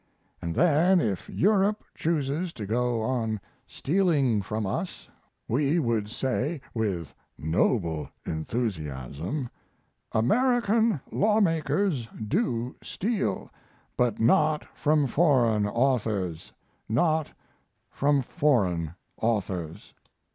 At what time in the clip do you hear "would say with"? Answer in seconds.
5.77-7.13